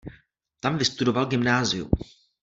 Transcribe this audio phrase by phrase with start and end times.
[0.59, 1.89] Tam vystudoval gymnázium.